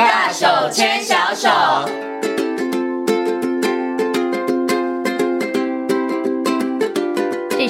[0.00, 2.09] 大手牵小手。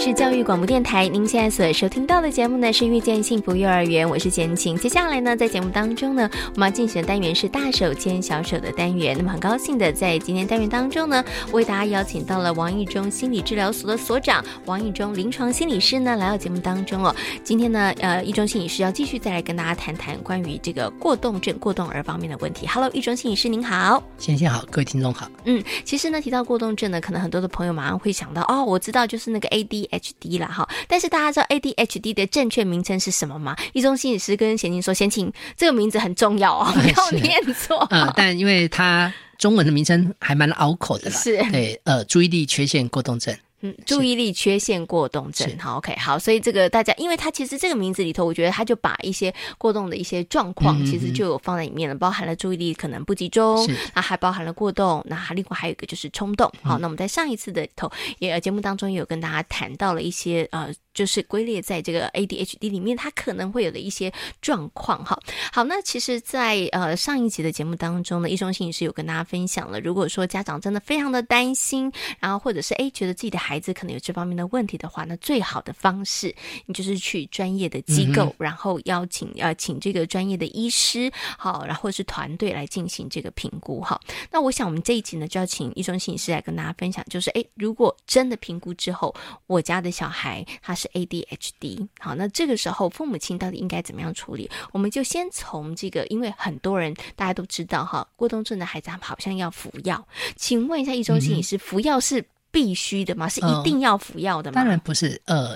[0.03, 4.75] 是教育广播电台，您现在所收听到的节目呢是遇见幸福幼儿园，我是简晴。
[4.75, 9.15] 接下来呢，在节目当中呢，我们要进行的单元是大手牵小手的单元。
[9.15, 11.23] 那么很高兴的在今天单元当中呢，
[11.53, 17.15] 为大家邀请到了王义中心理治疗所的所长王义中临床心理师呢来到节目当中哦。
[17.45, 22.67] 今天呢，呃，意中心理师要继续再来跟大家谈谈关于这个过动症、过动儿方面的问题。
[22.67, 25.29] Hello，意中心理师您好，先生好，各位听众好。
[25.45, 29.90] 嗯，其实呢，提到过动症呢，可能很多的朋友马上会想到哦，我知道就是那个 AD。
[29.91, 33.57] ADHD 啦哈，但是大家知道 ADHD 的正确名称是什么吗？
[33.73, 37.87] 一中心理师跟贤琴说，贤琴这个名字很重要哦， 不要念错。
[37.91, 43.35] 呃，但因为它中文的名称还蛮拗口的啦，是，对，呃，注意力缺陷过动症。
[43.63, 56.51] 嗯，注意力缺陷过动症，好，OK，好，所以这个大家，因为它其实这个名字里头，我觉得它就把一些过动的一些状况，其实就有放在里面了，嗯嗯嗯，包含了注意力可能不集中，那还包含了过动，那还另外还有一个就是冲动。
[56.63, 60.73] 好，那我们在上一次的头也节目当中也有跟大家谈到了一些呃。
[60.93, 65.19] 就是归列在这个 ADHD 里面，它可能会有的一些状况哈。
[65.53, 84.01] 好，那其实在，在呃上一集的节目当中呢，意中心理师有跟大家分享了，如果说家长真的非常的担心，然后或者是诶觉得自己的孩子可能有这方面的问题的话，那最好的方式，你就是去专业的机构，嗯、然后邀请呃请这个专业的医师，好，然后是团队来进行这个评估哈。
[84.31, 89.15] 那我想我们这一集呢，就要请意中心理师来跟大家分享，就是诶如果真的评估之后，
[89.47, 94.51] 我家的小孩他是 ADHD，好，那这个时候父母亲到底应该怎么样处理？
[94.73, 103.29] 我们就先从这个，因为很多人大家都知道哈，过动症的孩子他们好像要服药，请问一下，易中心理师，服药是必须的吗？
[103.29, 104.55] 是一定要服药的吗？
[104.55, 105.55] 当然不是，呃，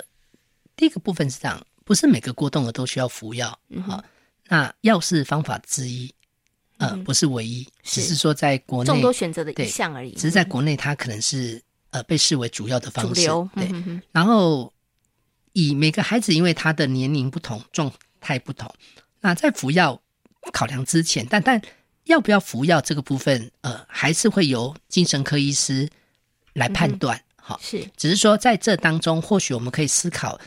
[0.75, 4.03] 第一个部分是这样，不是每个过动儿都需要服药，嗯，好，
[4.47, 6.13] 那药是方法之一，
[6.77, 13.67] 呃，不是唯一，只是说在国内众多选择的一项而已，只是在国内它可能是呃被视为主要的方式，流对，
[14.11, 14.71] 然后。
[15.55, 17.89] 以每个孩子，因为他的年龄不同，状
[18.19, 18.69] 态不同，
[19.21, 20.01] 那在服药
[20.51, 21.61] 考量之前，但但
[22.03, 25.89] 要不要服药这个部分，呃，还是会由精神科医师
[26.53, 27.19] 来判断。
[27.37, 30.37] 好、嗯，是，只是说在这当中，或许我们可以思考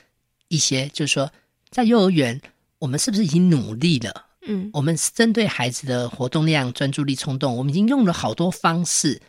[0.48, 1.32] 一些，就是说，
[1.70, 2.38] 在幼儿园，
[2.78, 4.26] 我们是不是已经努力了？
[4.42, 9.22] 嗯，我们针对孩子的活动量、专注力、冲动，我们已经用了好多方式，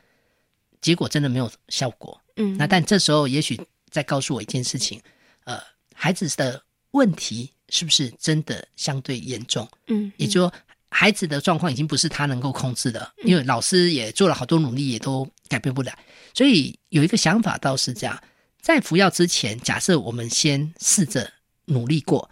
[0.81, 2.19] 结果真的没有效果。
[2.35, 3.57] 嗯，那但这时候，也许
[3.89, 5.01] 再告诉我一件事情。
[5.49, 5.59] 呃，
[5.95, 6.61] 孩子的
[6.91, 9.67] 问题是不是真的相对严重？
[9.87, 10.53] 嗯，嗯，也就是说，
[10.89, 15.91] 孩子的状况已经不是他能够控制的，因为老师也做了好多努力，也都改变不了。
[16.35, 18.21] 所以有一个想法倒是这样：
[18.61, 21.33] 在服药之前，假设我们先试着
[21.65, 22.29] 努力过，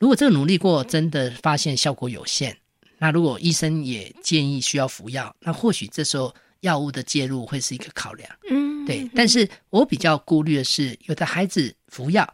[0.00, 2.56] 如果这个努力过真的发现效果有限，
[2.98, 8.28] 那如果医生也建议需要服药，那或许这时候药物的介入会是一个考量。
[8.50, 9.08] 嗯，对。
[9.14, 12.26] 但是我比较顾虑的是，有的孩子服药。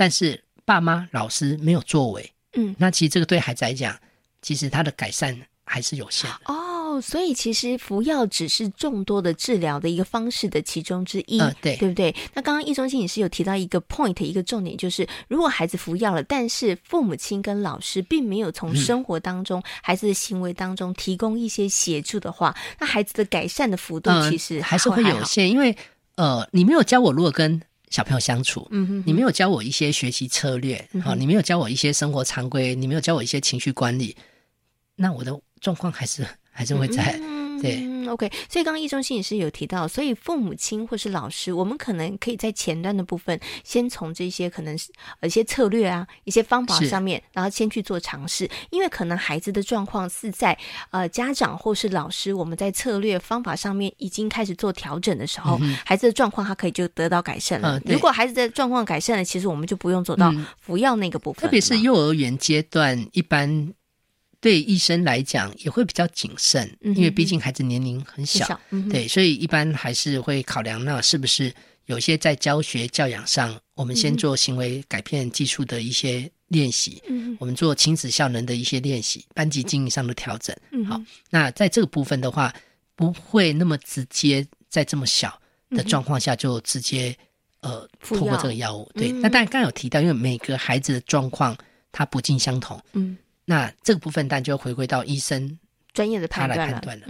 [0.00, 3.94] 但是爸妈、老师没有作为，嗯，那其实这个对孩子来讲，
[4.40, 6.98] 其实他的改善还是有限的哦。
[7.02, 12.16] 所以其实服药只是众多的治疗的一个方式的其中之一，呃、对，对不对？
[12.32, 25.76] 那刚刚易中心也是有提到一个 point，一个重点，就是如果孩子服药了，但是父母亲跟老师并没有从生活当中、嗯、孩子的行为当中提供一些协助的话，那孩子的改善的幅度其实还、呃、还是会有限，因为
[26.14, 27.60] 呃，你没有教我如何跟。
[27.90, 34.16] 小朋友相处，嗯哼，你没有教我一些学习策略，好、你没有教我一些生活常规，你没有教我一些情绪管理，
[34.96, 37.18] 那我的状况还是还是会在。
[37.20, 38.30] 嗯对，OK。
[38.48, 44.90] 所以刚刚易中心也是有提到，所以父母亲或是老师，我们可能可以在前端的部分，先从这些可能是
[45.20, 48.48] 呃一些策略啊、一些方法上面，然后先去做尝试。
[48.70, 50.56] 因为可能孩子的状况是在
[50.90, 57.78] 呃家长或是老师，我们在策略方法上面已经开始做调整的时候，嗯、孩子的状况他可以就得到改善了。
[57.78, 61.42] 嗯、如果孩子的状况改善了，其实我们就不用走到服药那个部分。
[61.42, 63.74] 特别是幼儿园阶段，一般。
[64.40, 71.52] 对医生来讲也会比较谨慎，嗯、因为毕竟孩子年龄很小，小嗯、对，所以一般还是会考量那是不是
[71.84, 80.56] 有些在教学教养上，我们先做行为改变技术的一些练习，嗯、我们做亲子效能的一些练习，班级经营上的调整。
[80.70, 80.98] 嗯、好，
[81.28, 82.54] 那在这个部分的话，
[82.96, 85.38] 不会那么直接在这么小
[85.70, 87.14] 的状况下就直接、
[87.60, 88.90] 呃通过这个药物。
[88.94, 91.54] 对，嗯、那当然刚刚有提到，因为每个孩子的状况
[91.92, 92.82] 它不尽相同。
[92.94, 93.18] 嗯。
[93.50, 95.58] 那这个部分，但就回归到医生
[95.92, 96.78] 专业的判断了。
[96.78, 97.06] 断了，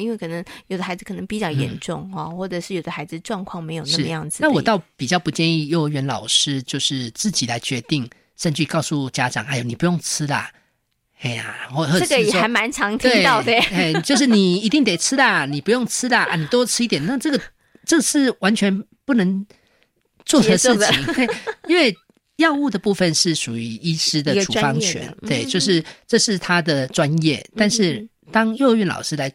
[0.00, 4.38] 因为可能有的孩子可能比较严重哈，嗯、或者是有的孩子状况没有那么样子。
[4.40, 10.52] 那我倒比较不建议幼儿园老师就是自己来决定，甚至告诉家长：“哎呦，你不用吃啦。”
[11.22, 17.04] 哎呀，我这个也还蛮常听到的，哎， 就是你一定得吃的，你不用吃的啊，你多吃一点。
[17.04, 17.40] 那这个
[17.84, 19.44] 这是完全不能
[20.24, 21.28] 做的事情，
[21.66, 21.92] 因为
[22.42, 27.36] 药物的部分是属于医师的处方权，对，就是这是他的专业。
[27.36, 29.32] 嗯、但是当幼儿园老师来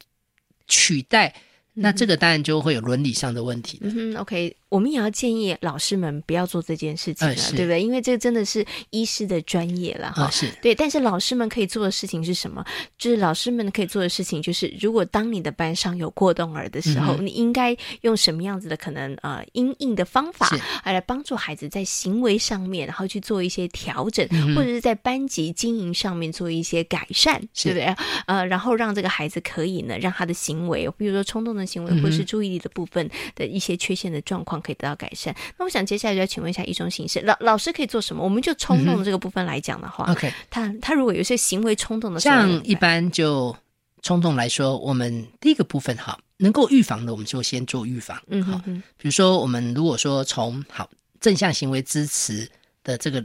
[0.68, 1.34] 取代，
[1.76, 3.80] 嗯、那这个当然就会有伦理上的问题。
[3.82, 4.56] 嗯，OK。
[4.70, 7.82] 我们也要建议老师们不要做这件事情了，对不对？
[7.82, 10.30] 因为这个真的是医师的专业了哈。
[10.30, 10.76] 是，对。
[10.76, 12.66] 但是老师们可以做的事情是什么？
[12.98, 20.50] 就是老师们可以做的事情就是，如果当你的班上有过动儿的时候，你应该用什么样子的可能呃因应的方法，
[20.84, 27.86] 来帮助孩子在行为上面，然后去做一些调整，或者是在班级经营上面做一些改善，对不对？
[28.26, 34.57] 呃，然后让这个孩子可以呢，让他的行为，比如说冲动的行为，或是注意力的部分的一些缺陷的状况。
[34.62, 35.36] 可以得到改善。
[35.58, 38.24] 那我想接下来就要请问一下一中形式，老老师可以做什么？
[38.24, 43.56] 我们就冲动的这个部分来讲的话、嗯、，OK，他他如果有些行为冲动的像一般就
[44.02, 48.22] 冲动来说，我们第一个部分哈，能够预防的，我们就先做预防。
[48.28, 50.90] 嗯好，比如说我们如果说从好
[51.20, 52.50] 正向行为支持
[52.84, 53.24] 的这个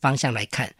[0.00, 0.72] 方向来看，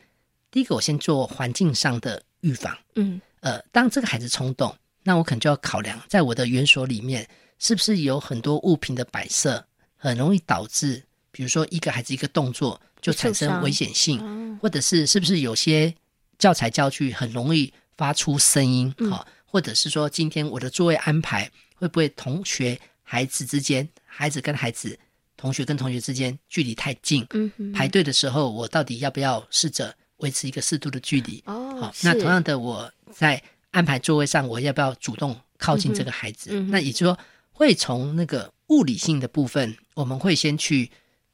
[0.50, 2.76] 第一个我先做环境上的预防。
[2.94, 7.28] 嗯，呃，当这个孩子冲动，那我可能就要考量，在我的园所里面
[7.58, 9.64] 是不是有很多物品的摆设。
[9.96, 15.94] 很容易导致，比如说一个孩子一个动作就产生危险性，或者是是不是有些
[16.38, 24.98] 教材教具很容易发出声音，好，或者是说今天我的座位安排会不会同学孩子之间，孩子跟孩子，
[25.37, 27.26] 同学跟同学之间距离太近，
[27.75, 31.42] 排队的时候我到底要不要试着维持一个适度的距离？
[31.46, 36.50] 哦，好，那同样的我在安排座位上，我要不要主动靠近这个孩子？
[36.69, 37.19] 那也就是说
[37.50, 38.52] 会从那个。
[38.68, 40.90] 物理性的部分，我们会先去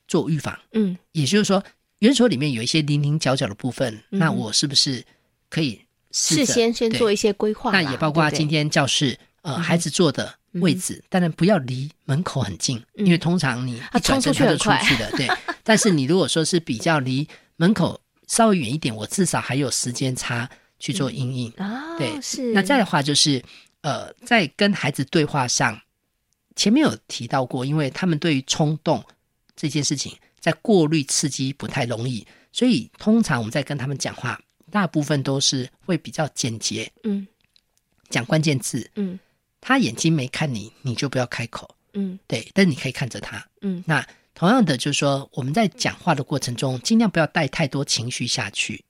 [0.07, 0.59] 做预防。
[0.73, 1.63] 嗯，也就是说，
[2.01, 5.05] 园所里面有一些零零角角的部分，嗯、那我是不是
[5.49, 5.81] 可以
[6.11, 7.71] 事先先做一些规划？
[7.73, 15.11] 那也包括今天教室呃孩子坐的位置，当然、嗯、不要离门口很近，嗯、因为通常你一转身他就出去了。
[15.13, 15.27] 对，
[15.65, 17.27] 但是你如果说是比较离
[17.57, 21.51] 门口稍微远一点，我至少还有时间差去做阴影。
[21.57, 22.53] 啊、嗯，对，哦、是。
[22.53, 23.43] 那再的话就是
[23.81, 25.81] 呃，在跟孩子对话上。
[26.55, 29.03] 前面有提到过，因为他们对于冲动
[29.57, 34.41] 这件事情，在过滤刺激不太容易，所以通常我们在跟他们讲话，
[34.71, 37.27] 大部分都是会比较简洁，嗯，
[38.11, 39.19] 讲关键字，嗯，
[39.61, 48.85] 他眼睛没看你，你就不要开口，嗯，对，但你可以看着他，嗯，那同样的就是说，我们在讲话的过程中，尽量不要带太多情绪下去，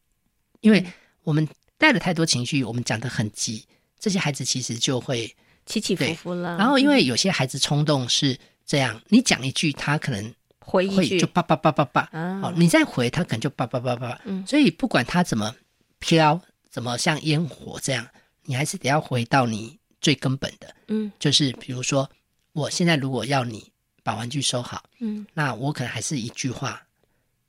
[0.60, 0.84] 因为
[1.22, 1.48] 我们
[1.78, 3.66] 带了太多情绪，我们讲的很急，
[4.00, 5.34] 这些孩子其实就会。
[5.66, 12.08] 起起伏伏了，然后因为有些孩子冲动是这样，嗯、你讲一句，他可能回一句，就叭叭叭叭叭，
[12.42, 15.54] 哦，你再回，他可能就叭叭叭叭，嗯，所以不管他怎么
[15.98, 18.06] 飘，怎么像烟火这样，
[18.44, 22.08] 你还是得要回到你最根本的，嗯，就是比如说，
[22.52, 23.70] 我现在如果要你
[24.02, 26.82] 把玩具收好，嗯，那我可能还是一句话，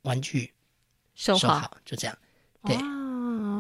[0.03, 0.51] 玩具
[1.15, 2.17] 收好，收好就这样，
[2.65, 2.77] 对。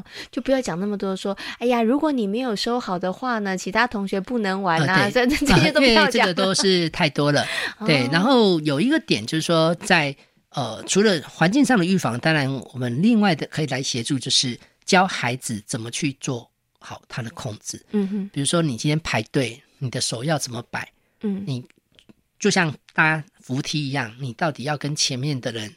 [0.03, 7.45] 哦就不要讲那么多，说，哎呀，如果你没有收好的话呢，其他同学不能玩啊，这、啊、这些都不要讲，这个都是太多了。
[7.85, 10.17] 对，然后有一个点就是说在，在
[10.49, 16.49] 呃，除了环境上的预防，当然我们另外的可以来协助，就是教孩子怎么去做
[16.79, 17.83] 好他的控制。
[17.91, 20.87] 嗯哼，比如说你今天排队，你的手要怎么摆？
[21.21, 21.65] 嗯，你
[22.37, 25.73] 就像搭扶梯一样，你到底要跟前面的人。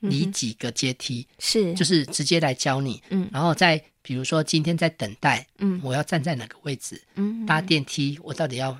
[0.00, 8.78] 离几个阶梯是，就是直接来教你，嗯，然后再比如说今天在等待，嗯，我要站在哪个位置，嗯，搭电梯我到底要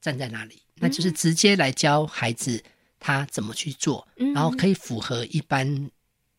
[0.00, 0.54] 站在哪里？
[0.56, 2.62] 嗯，那就是直接来教孩子
[2.98, 5.90] 他怎么去做，嗯，然后可以符合一般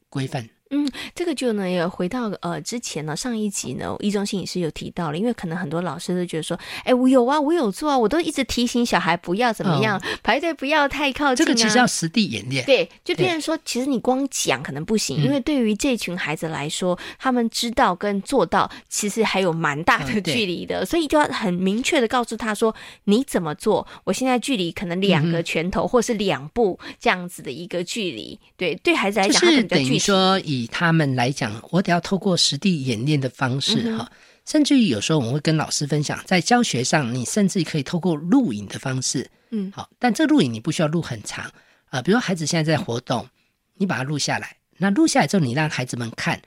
[0.10, 0.48] 规范。
[0.70, 11.46] 嗯，这个就呢，也回到呃之前呢，上一集呢，一中心也是有提到了，因为可能很多老师都觉得说，哎，我有啊，我有做啊，我都一直提醒小孩不要怎么样、哦、排队，不要太靠近、啊。
[11.46, 12.66] 这个其实要实地演练。
[12.66, 23.88] 对，就变成说，其实你光讲可能不行，因为对于这群孩子来说，嗯、他们知道跟做到其实还有蛮大的距离的，嗯、所以就要很明确的告诉他说，你怎么做？
[24.04, 28.38] 我现在距离可能两个拳头，或是两步这样子的一个距离。
[28.42, 30.57] 嗯、对，对孩子来讲，他是等于说以。
[30.58, 41.54] 以他们来讲，我得要透过实地演练的方式哈，嗯、甚至于有时候我们会跟老师分享，在教学上，你甚至可以透过录影的方式，嗯，好，但这录影你不需要录很长啊、
[41.92, 43.28] 呃，比如说孩子现在在活动，
[43.76, 46.42] 你把它录下来，那录下来之后，你让孩子们看，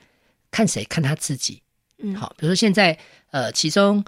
[0.50, 0.84] 看谁？
[0.84, 1.62] 看他自己，
[1.98, 2.98] 嗯，好，比如说现在
[3.30, 4.04] 呃，其中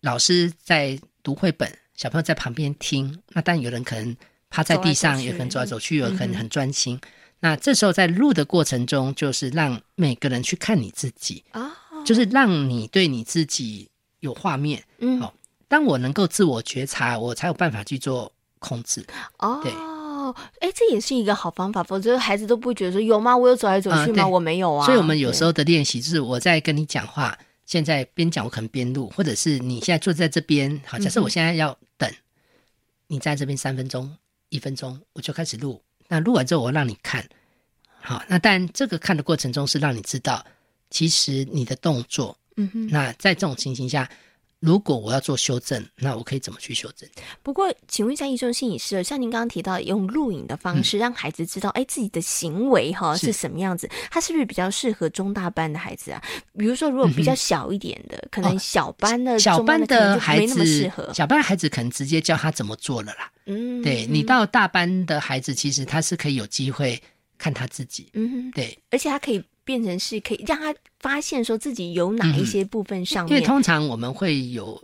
[0.00, 4.16] 老师在读绘本，小朋友在旁边听，那但有人可能
[4.50, 6.96] 趴在地上，有可能走来走去，有可能很专心。
[6.96, 7.08] 嗯
[7.44, 14.82] 那这时候在录的过程中，就是让每个人去看你自己啊，哦、就是让你对你自己有画面。
[14.98, 15.34] 嗯，好，
[15.66, 19.04] 当我能够自我觉察，我才有办法去做控制。
[19.38, 19.72] 哦，对。
[20.60, 23.36] 哎，这也是一个好方法，否则孩子都不会觉得说有吗？
[23.36, 24.22] 我有走来走去吗？
[24.22, 24.86] 嗯、我没有啊。
[24.86, 32.14] 所以，我们有时候的练习就是我在跟你讲话，现在边讲我可能边录，或者是你现在坐在这边，好，假设我现在要等、嗯、
[33.08, 34.16] 你在这边三分钟、
[34.48, 35.82] 一分钟，我就开始录。
[36.12, 37.26] 那录完之后，我让你看，
[37.98, 40.44] 好，那但这个看的过程中是让你知道，
[40.90, 44.06] 其实你的动作，嗯哼，那在这种情形下。
[44.60, 47.08] 如果我要做修正，那我可以怎么去修正？
[47.42, 56.22] 不过，请问一下，医生心理师，像您刚刚提到用录影的方式，让孩子知道，哎、嗯，自己的行为哈是什么样子，他是不是比较适合中大班的孩子啊？
[56.56, 63.31] 比如说，如果比较小一点的，嗯、可能小班的、小班的孩子，适合小班的孩子可能直接教他怎么做了啦。
[63.46, 67.00] 嗯，对，你到大班的孩子，其实他是可以有机会
[67.38, 68.08] 看他自己。
[68.14, 69.42] 嗯，对，而且他可以。
[69.64, 74.82] 变成是可以让他发现说自己有哪一些部分上面，嗯、因为通常我们会有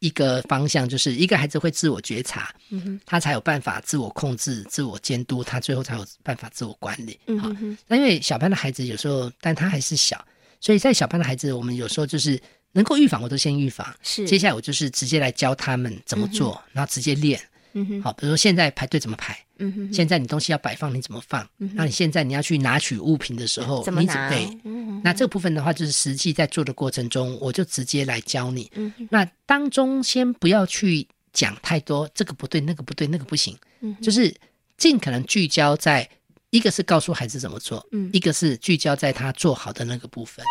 [0.00, 7.16] 一个方向，就是一个孩子会自我觉察，嗯哼，他才有办法自我控制、自我监督，他最后才有办法自我管理。
[7.28, 10.26] 嗯哼哼，那因为小班的孩子有时候，但他还是小，
[10.60, 13.94] 所以在小班的孩子，我们有时候就是能够预防，我都先预防。
[14.02, 17.40] 是，接下来我就是直接来教他们怎么做，嗯、然后直接练。
[17.72, 19.38] 嗯哼，好，比如说现在排队怎么排？
[19.58, 21.46] 嗯哼，现在你东西要摆放，你怎么放？
[21.58, 24.30] 嗯，那你现在你要去拿取物品的时候，怎么拿？
[24.30, 28.70] 对，嗯哼，那这个部分的话，就是实际在做的过程中，我就直接来教你。
[28.74, 33.56] 嗯哼，那当中先不要去讲太多，这个不对，那个不对，那个不行。
[33.80, 34.34] 嗯，就是
[34.76, 36.08] 尽可能聚焦在
[36.50, 40.44] 一个是告诉孩子怎么做，嗯，一个是聚焦在他做好的那个部分。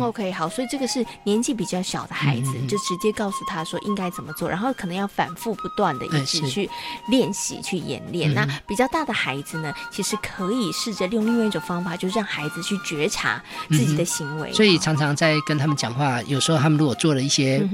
[0.00, 6.68] OK，好，所以这个是年纪比较小的孩子，嗯、就直接告诉他说应该怎么做，然后可能要反复不断的一直去
[7.08, 8.32] 练习、去演练。
[8.32, 14.50] 嗯、那比较大的孩子呢，其实可以试着用另外一种方法，就是让孩子去觉察自己的行为。
[14.50, 17.66] 嗯、所以常常在跟他们讲话，有时候他们如果做了一些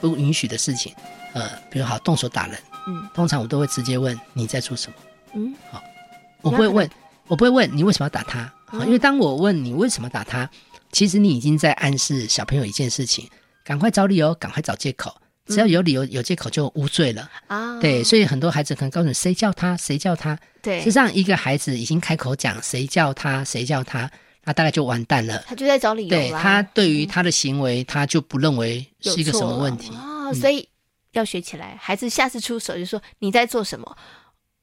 [0.00, 0.92] 不允许的事情，
[1.34, 4.94] 嗯、呃，比如好动手打人，嗯，通常我都会直接问你在做什么，
[5.34, 5.82] 嗯，好，
[6.42, 6.88] 我不会问，
[7.28, 10.48] 我不会问你为什么要打他，好，因为当我问你为什么打他。
[10.96, 13.28] 其实你已经在暗示小朋友一件事情，
[13.62, 15.14] 赶快找理由，赶快找借口。
[15.46, 17.78] 只要有理由、有借口，就无罪了啊！
[17.78, 20.38] 对，所以很多孩子可能告诉你，谁叫他，谁叫他。
[20.62, 24.10] 对，实际上一个孩子已经开口讲谁叫他，谁叫他，
[24.44, 25.44] 那大概就完蛋了。
[25.46, 26.08] 他就在找理由。
[26.08, 30.32] 对，他对于他的行为，他就不认为是一个什么问题啊。
[30.32, 30.66] 所以
[31.12, 33.96] 要学起来，孩子下次出手就说你在做什么？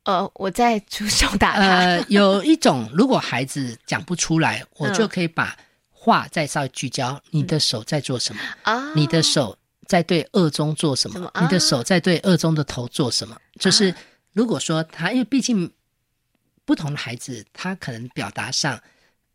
[0.06, 1.62] 呃，我在出手打他。
[1.62, 5.56] 呃，有一种，如果孩子讲不出来，我就可以把。
[6.04, 8.42] 话再稍微聚焦，你的手在做什么？
[8.64, 9.58] 啊、嗯，你的手
[9.88, 11.14] 在对二中做什么？
[11.14, 13.38] 什么啊、你的手在对二中的头做什么？
[13.58, 13.96] 就是
[14.34, 15.72] 如果说他，因为毕竟
[16.66, 18.78] 不同的孩子，他可能表达上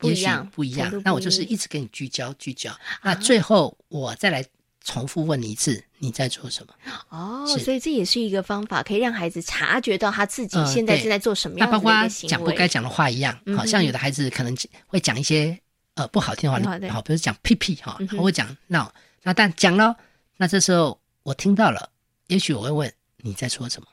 [0.03, 2.71] 也许不一样，那我就是一直给你聚焦聚焦。
[2.71, 4.45] 啊、那最后我再来
[4.85, 6.75] 重复问你一次，你在做什么？
[7.09, 11.57] 哦，所以这也是一个方法，可以让孩子察觉到他自己现在正在做什么。
[11.59, 11.91] 那包括
[12.29, 14.55] 讲不该讲的话一样，好像有的孩子可能
[14.87, 15.59] 会讲一些。
[15.99, 19.97] 呃，不好听的话，你好，比如讲屁屁哈，我会讲闹，那但讲了，
[20.37, 21.91] 那这时候我听到了，
[22.29, 23.89] 也许我会问你在说什么，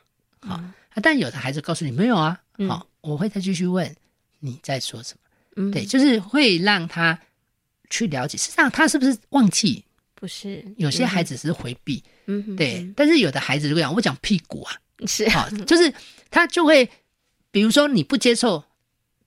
[0.47, 0.62] 好，
[1.01, 3.95] 但有的孩子告诉你没有啊，好，我会再继续问
[4.39, 5.17] 你在说什
[5.55, 7.19] 么，对，就是会让他
[7.89, 9.83] 去了解，实际上他是不是忘记？
[10.13, 15.91] 不是，有些孩子只是回避，嗯，对，但是有的孩子如果讲我讲屁股啊，是，好，就是
[16.29, 16.88] 他就会，
[17.50, 18.63] 比如说你不接受。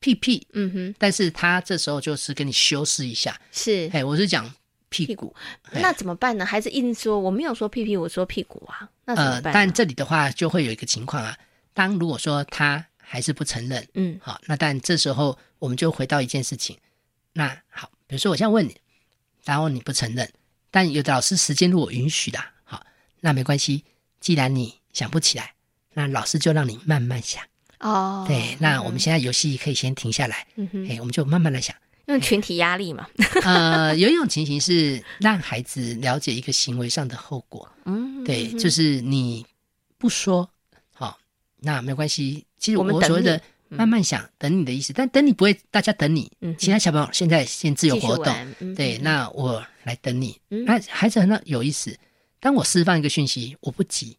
[0.01, 4.45] 屁屁，嗯哼，但是他这时候就是跟你修饰一下，是，哎，我是讲
[4.89, 5.35] 屁股，屁股
[5.73, 6.47] 那怎么办呢？
[6.47, 9.53] 孩子硬说我没有说屁屁，我说屁股啊，那怎么办？
[9.53, 11.37] 呃，但这里的话就会有一个情况啊，
[11.75, 16.79] 当如果说他还是不承认，嗯，好，那但这时候我们就回到一件事情，
[17.33, 18.77] 那好，比如说我现在问你，
[19.45, 20.31] 然后你不承认，
[20.71, 22.85] 但有的老师时间如果允许的，好，
[23.21, 23.85] 那没关系，
[24.21, 25.55] 既然你想不起来，
[25.95, 27.43] 那老师就让你慢慢想。
[27.81, 31.75] 哦，对，那我们现在游戏可以先停下来，嗯哼，哎，我们就慢慢来想，
[32.07, 33.07] 用群体压力嘛。
[33.45, 39.47] 呃，有一种情形是让孩子了解一个行为上的后果，嗯，对，就是你
[39.97, 40.49] 不说，
[40.93, 41.19] 好，
[41.59, 42.45] 那没关系。
[42.59, 48.35] 其实我们所谓的慢慢想，等你的意思，但等你不会，大家等你，嗯其他小朋友现在先自由活动，
[48.75, 50.37] 对，那我来等你。
[50.49, 51.97] 那孩子很有意思，
[52.41, 54.17] 当我释放一个讯息，我不急。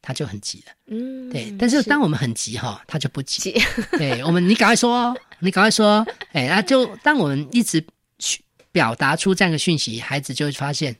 [0.00, 1.54] 他就很急了，嗯，对。
[1.58, 3.52] 但是当我们很急哈，他就不急。
[3.92, 7.84] 对，我们你赶快说，你赶快说， 哎，那就当我们一直
[8.18, 10.96] 去表达出这样的讯息，孩子就会发现，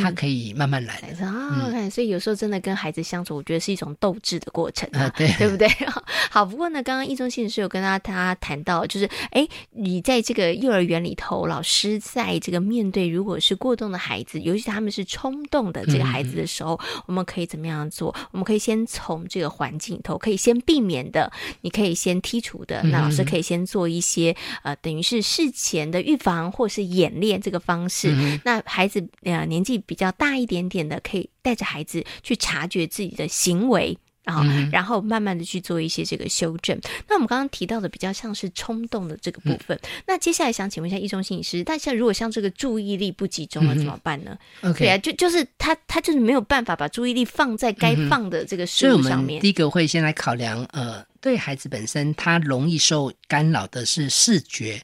[0.00, 1.70] 他可以慢慢来的啊。
[1.72, 5.68] 嗯、所以有时候真的跟孩子相处，我觉得是一种斗志的过程啊，啊对， 对不对？
[6.30, 18.14] 好，不过呢，刚刚易中信是有跟他他谈到，就是哎，你在这个幼儿园里头，老师在这个面对如果是过动的孩子，尤其他们是冲动的这个孩子的时候，嗯、我们可以怎么样做？
[18.32, 28.12] 我们可以先从这个环境里头，可以先避免的，你可以先剔除的，那老师可以先做一些呃，等于是事前的预防或是演练这个方式。
[28.14, 33.96] 嗯、那孩子呃年纪比较大一点点的，可以带着孩子去察觉自己的行为。
[34.26, 36.76] 啊，然后慢慢的去做一些这个修正。
[37.06, 39.78] 那我们刚刚提到的比较像是冲动的这个部分。
[40.04, 44.36] 那接下来想请问一下易中心理师，但像如果像这个注意力不集中了怎么办呢？
[44.76, 49.40] 对啊，就就是他他就是没有办法把注意力放在该放的这个事物上面。
[49.40, 54.82] 第一个会先来考量，呃，对孩子本身他容易受干扰的是视觉，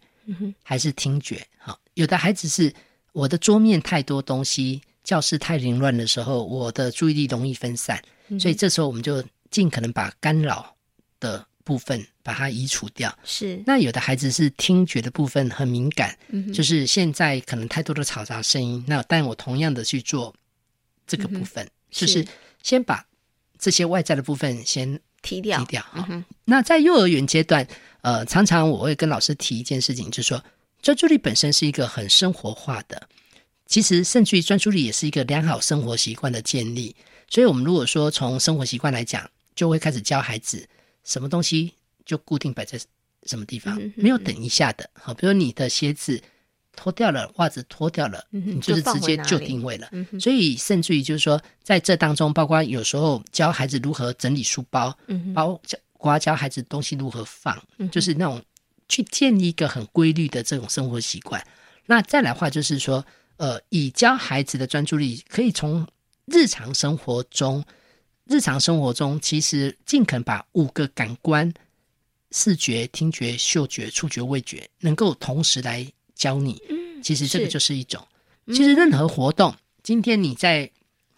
[0.63, 1.45] 还是听觉？
[1.59, 2.73] 好，有的孩子是
[3.11, 8.03] 我的桌面太多东西，教室太凌乱的时候，我的注意力容易分散。
[8.41, 10.75] 所以这时候我们就尽可能把干扰
[11.21, 13.15] 的部分把它移除掉。
[13.25, 13.63] 是。
[13.67, 18.83] 那有的孩子是听觉的部分很敏感，嗯、就是现在可能太多的嘈杂声音。
[18.87, 20.35] 那但我同样的去做
[21.07, 22.27] 这个部分，嗯、就是
[22.63, 23.07] 先把
[23.59, 25.59] 这些外在的部分先提掉。
[25.59, 25.85] 提掉。
[26.09, 27.67] 嗯、那在幼儿园阶段，
[28.01, 30.43] 呃，常常我会跟老师提一件事情，就是说
[30.81, 33.09] 专注力本身是一个很生活化的，
[33.73, 36.95] 其实甚至于专注力也是一个良好生活习惯的建立。
[37.31, 39.27] 所以，我们如果说从生活习惯来讲，
[39.57, 40.69] 就会开始教孩子
[41.05, 41.73] 什么东西
[42.05, 42.79] 就固定摆在
[43.25, 44.91] 什么地方，没有等一下的。
[44.93, 46.23] 好，比如你的鞋子
[46.77, 49.89] 脱掉了，袜子脱掉了，你就是直接就定位了。
[50.21, 54.95] 所以，甚至于就是说，在这当中，包括有时候教孩子如何整理书包，
[55.35, 55.59] 包
[55.97, 57.59] 括教孩子东西如何放，
[57.91, 58.43] 就是那种
[58.87, 61.43] 去建立一个很规律的这种生活习惯。
[61.87, 63.05] 那再来的话，就是说，
[63.37, 65.87] 呃，以教孩子的专注力可以从。
[66.27, 67.63] 日常生活中，
[68.27, 71.53] 日常生活中，其实尽可能把五个感官——
[72.31, 76.63] 视觉、听觉、嗅觉、触觉、味觉，能够同时来教你。
[76.71, 78.07] 嗯，其实这个就是一种。
[78.47, 79.53] 其实任何活动，
[79.83, 80.71] 今天你在，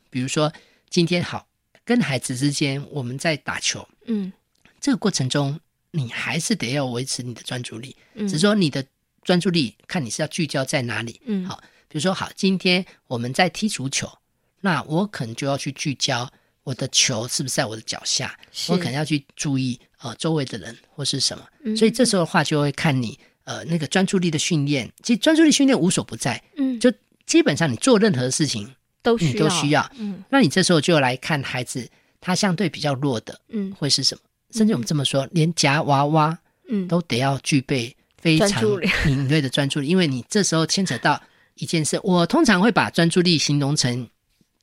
[0.09, 0.51] 比如说
[0.89, 1.47] 今天好
[1.85, 3.87] 跟孩子之间，我们在打球。
[4.07, 4.33] 嗯，
[4.81, 5.61] 这个过程中，
[5.91, 7.95] 你还是得要维持你的专注力。
[8.15, 8.85] 嗯，只是说你的
[9.23, 11.21] 专注力，看你是要聚焦在哪里。
[11.27, 11.63] 嗯，好，
[11.95, 14.11] 比如说好，今天我们在踢足球。
[14.61, 16.29] 那我可能就要去聚焦
[16.65, 26.93] 我的球是不是在我的脚下，我可能要去注意呃周围的人或是什么，嗯、所以这时候的话就会看你呃那个专注力的训练，其实专注力训练无所不在，嗯，就
[27.27, 31.89] 基本上你做任何事情都需要，你都需要，嗯，那你这时候就来看孩子
[32.21, 34.21] 他相对比较弱的，嗯，会是什么？
[34.25, 36.37] 嗯、甚至我们这么说，连夹娃娃，
[36.69, 38.65] 嗯，都得要具备非常
[39.07, 41.23] 敏锐的专注力，因为你这时候牵扯到
[41.55, 44.09] 一件事，我通常会把专注力形容成。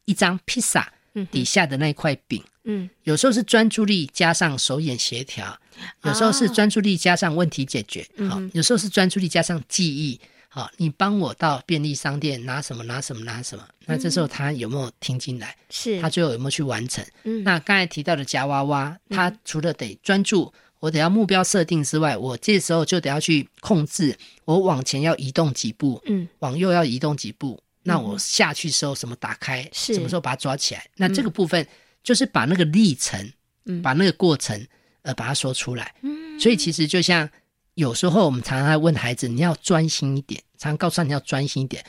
[0.05, 0.91] 一张披萨
[1.29, 5.57] 底下的那块饼，嗯，有时候是专注力加上手眼协调，
[6.03, 15.55] 有时候是专注力加上问题解决，好、哦，有时候是专注力加上记忆，好、哦，你帮我到便利商店拿什么拿什么拿什么，那这时候他有没有听进来？
[15.69, 17.05] 是，他最后有没有去完成？
[17.23, 20.51] 嗯，那刚才提到的夹娃娃，他除了得专注，
[20.81, 27.57] 我得要目标设定之外，我这时候就得要去控制，我往前要移动几步，嗯，往右要移动几步。
[27.83, 30.85] 那我下去时候什么打开，是什么时候把它抓起来？
[30.95, 31.65] 那这个部分
[32.03, 33.31] 就是把那个历程，
[33.65, 34.59] 嗯，把那个过程，
[35.03, 35.93] 呃，把它说出来。
[36.01, 37.29] 嗯，所以其实就像
[37.75, 41.83] 有时候我们常常在问孩子，你要专心一点，常常告诉他你要专心一点。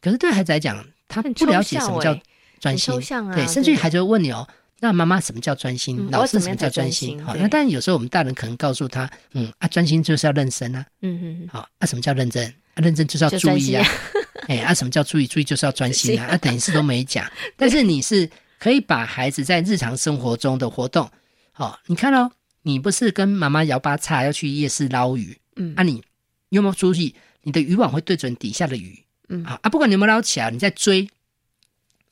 [0.00, 2.16] 可是对孩子来讲，他不了解什么叫
[2.58, 4.48] 专心，啊、对，甚至于孩子会问你哦，
[4.84, 5.96] 那妈妈什么叫专心？
[5.96, 7.24] 嗯、老师什么叫专心？
[7.24, 12.44] 好，那但有时候我们大人可能告诉他，嗯啊，专心就是要认真啊，嗯嗯，好啊，什么叫认真？
[12.74, 13.86] 啊，认真就是要注意啊。
[14.48, 15.26] 哎，啊，什么叫注意？
[15.28, 16.30] 注意就是要专心啊！
[16.32, 17.24] 啊，等于是都没讲。
[17.56, 21.08] 但是你是可以把孩子在日常生活中的活动，
[21.52, 22.28] 好、哦，你看哦，
[22.62, 26.02] 你不是跟妈妈摇八叉要去夜市捞鱼，嗯，啊，你
[26.48, 28.98] 有没有注意你的渔网会对准底下的鱼？
[29.28, 31.08] 嗯，啊，不管你有没有捞起来，你在追，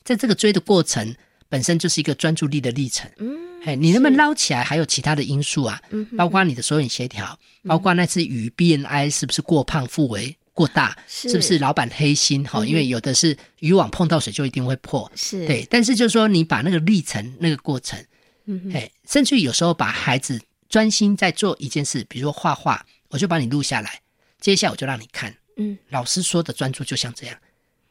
[0.05, 1.17] 在这个追的过程
[1.51, 3.11] 本身就是一个专注力的历程。
[3.19, 4.65] 嗯，哎，你能不能捞起来？
[4.65, 10.35] 还有其他的因素啊，嗯，包括你的手眼协调，包括那次鱼 BNI 是不是过胖腹围？
[10.53, 12.45] 过大是不是老板黑心？
[12.45, 15.67] 哈，因为有的是渔网碰到水就一定会破，是对。
[15.71, 17.99] 但是就是说，你把那个历程、那个过程，
[18.45, 24.01] 嗯，哎，甚至有时候把孩子专心在做一件事，比如说画画，我就把你录下来，
[24.39, 27.37] 接下来我就让你看，嗯，老师说的专注就像这样，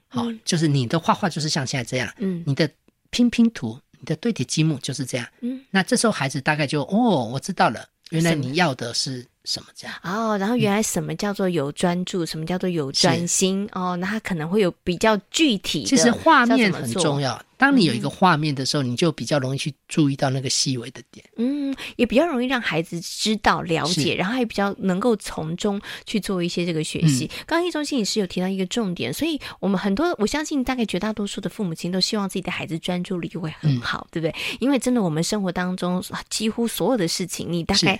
[0.07, 2.69] 好，就是你的画画就是像现在这样，嗯，你的
[3.09, 9.25] 拼拼图、你的对叠积木就是这样，嗯，那这时候孩子大概就哦，我知道了，原来你要的是。
[9.49, 9.95] 什么这样。
[10.03, 15.87] 哦，然后原来什么叫做有专注，嗯、什么叫做有专心哦，那他可能会有比较具体的。
[15.87, 17.43] 其实画面很重要。
[17.57, 21.25] 当你有一个画面的时候，嗯、你就比较容易去注意到那个细微的点。
[21.35, 27.25] 嗯，也比较容易让孩子知道、了解，然后还比较能够从中去做一些这个学习。
[27.25, 34.35] 嗯、刚刚一中心理师有提到一个重点，所以我们很多，我相信大概绝大多数的父母亲都希望自己的孩子专注力会很好，嗯、对不对？
[34.61, 37.99] 因为真的，我们生活当中几乎所有的事情，你大概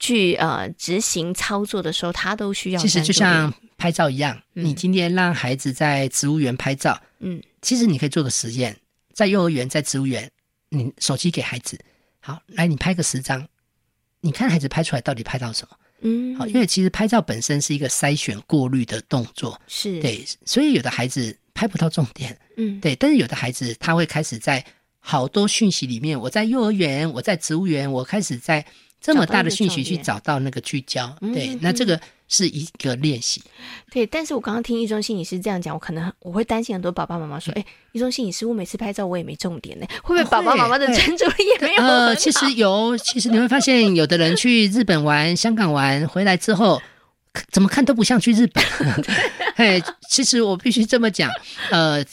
[0.00, 2.80] 去呃执行操作的时候，他都需要。
[2.80, 8.76] 其实就像拍照一样，嗯、你今天让孩子在植物园拍照，嗯，其实你可以做个实验。
[9.12, 10.28] 在幼儿园，在植物园，
[10.70, 11.78] 你手机给孩子，
[12.20, 13.46] 好，来你拍个十张，
[14.20, 15.76] 你看孩子拍出来到底拍到什么？
[16.02, 24.64] 嗯，好，因为其实拍照本身是一个筛选过滤的动作，是对，所以有的孩子拍不到重点，嗯，对，但是有的孩子他会开始在
[24.98, 28.64] 好多讯息里面，我在幼儿园，我在植物园，我开始在
[29.00, 32.00] 这么大的讯息去找到那个聚焦，对，那这个。
[32.32, 33.42] 是一个练习，
[33.90, 34.06] 对。
[34.06, 46.80] 但是我刚刚听一中心理师这样讲，我可能我会担心很多爸爸妈妈说：“哎、嗯，一中心理师，我每次拍照我也没重点呢，会不会爸爸妈妈的专注力也没有？”呃，其实有，其实你会发现，有的人去日本玩、香港玩回来之后，
[47.50, 48.64] 怎么看都不像去日本。
[49.56, 51.28] 嘿，其实我必须这么讲，
[51.72, 52.04] 呃，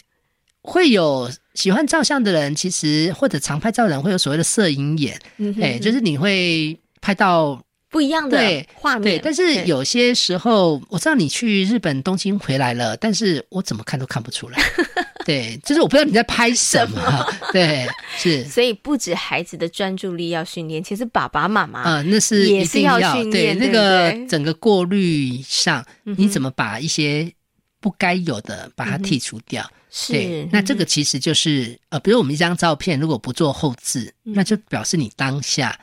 [0.63, 7.59] 会有喜欢照相的人，其实或者常拍照的人会有所谓的摄影眼，嗯哼哼，哎，就是你会拍到。
[7.89, 8.37] 不一样的
[8.73, 14.61] 画面，对，但是有些时候，我知道你去日本东京回来了，但是我怎么看都看不出来。
[15.25, 16.99] 对，就是我不知道你在拍什么。
[16.99, 18.43] 什 么对，是。
[18.43, 23.57] 所以不止孩子的专注力要训练，其实爸爸妈妈啊，那是也是要训练。
[23.57, 27.31] 对，那个整个过滤上，你怎么把一些
[27.79, 29.63] 不该有的把它剔除掉？
[29.63, 30.47] 对，是。
[30.51, 35.79] 那这个其实就是呃，比如我们一张照片，如果不做后置，那就表示你当下。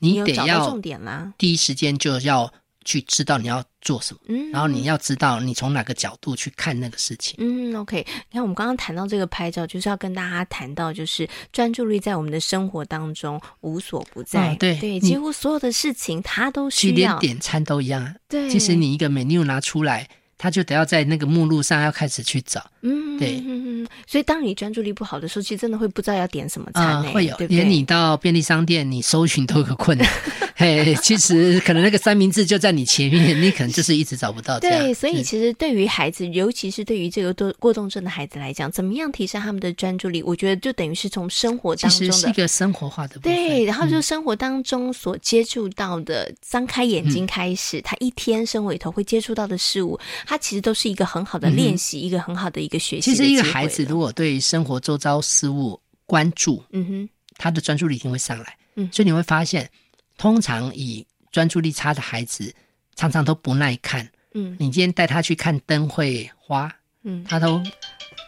[0.00, 2.52] 你得要重点啦，第一时间就要
[2.84, 8.04] 去知道你要做什么，嗯，然后你要知道你从哪个角度去看那个事情，嗯，OK。
[8.28, 20.06] 你看我们刚刚谈到这个拍照，就是要跟大家谈到，就是专注力在我们的生活当中无所不在，哦、对对，几乎所有的事情它都需要，连点餐都一样，对，其实你一个 menu 拿出来。
[20.36, 30.08] 他就得要在那个目录上要开始去找，嗯，对，嗯，所以当你专注力不好的时候，其实真的会不知道要点什么餐，欸，会有，对对连你到便利商店，你搜寻都有困难。
[30.56, 34.60] 嘿，其实可能那个三明治就在你前面，你可能就是一直找不到。
[34.60, 40.22] 对，所以其实对于孩子，尤其是对于这个多过动症的孩子来讲，怎么样提升他们的专注力？
[40.22, 43.34] 我觉得就等于是从生活当中的，是一个生活化的部分。
[43.34, 49.98] 对，然后就生活当中所接触到的，张开眼睛开始，他一天生活里头会接触到的事物。
[50.26, 53.02] 它其实都是一个很好的练习，嗯、一个很好的一个学习。
[53.02, 58.56] 其实一个孩子如果对生活周遭事物关注，嗯哼，他的专注力一定会上来。
[58.76, 59.70] 嗯，所以你会发现，
[60.16, 62.52] 通常以专注力差的孩子，
[62.96, 64.08] 常常都不耐看。
[64.34, 67.62] 嗯，你今天带他去看灯会花，嗯，他都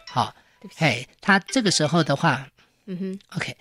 [0.08, 0.34] 好。
[0.76, 2.48] 嘿，他这个时候的话，
[2.86, 3.56] 嗯哼，OK，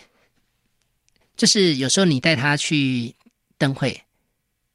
[1.35, 3.13] 就是有时候你带他去
[3.57, 3.99] 灯会，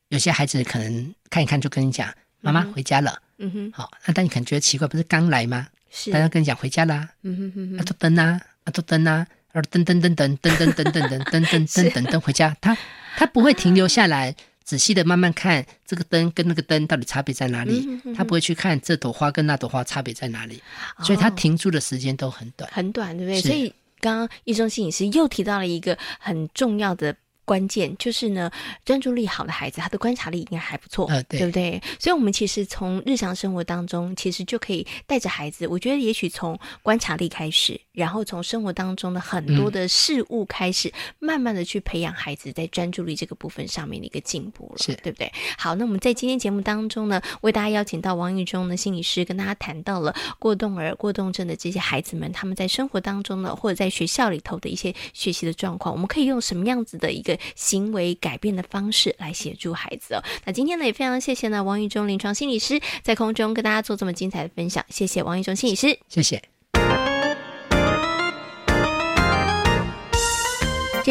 [0.09, 2.12] 有些孩子可能看一看就跟你讲。
[2.42, 5.66] 妈妈回家了，嗯哼，好，那但你可能觉得奇怪，不是刚来吗？
[5.90, 12.76] 是，大家跟你讲回家啦，嗯哼哼哼，啊，都灯啊，啊，都灯啊，啊，灯灯灯灯灯灯灯灯灯灯灯灯 灯回家，他
[13.16, 20.62] 他不会停留下来，仔细的慢慢看这个灯跟那个灯到底差别在哪里，他不会去看这朵花跟那朵花差别在哪里，
[21.03, 23.40] 所以他停住的时间都很短，很短，对不对？
[23.40, 27.16] 所以刚刚一中心理师又提到了一个很重要的。
[27.44, 28.50] 关键就是呢，
[28.85, 31.83] 专注力好的孩子，他的观察力应该还不错，呃、对，对不对？
[31.98, 35.66] 所以，我们其实从日常生活当中，其实就可以带着孩子。
[35.66, 45.33] 我觉得，也许从观察力开始，然后从生活当中的很多的事物开始，嗯、慢慢的去培养孩子在专注力这个部分上面的一个进步了，是对不对？
[45.59, 60.22] 好，那我们在今天节目当中呢，为大家邀请到王玉忠的心理师，跟大家谈到了过动儿、过动症的这些孩子们，他们在生活当中呢，或者在学校里头的一些学习的状况，我们可以用什么样子的一个行为改变的方式来协助孩子哦。
[60.44, 66.60] 那今天呢，也非常谢谢呢王玉忠临床心理师在空中跟大家做这么精彩的分享，谢谢王玉忠心理师，谢谢。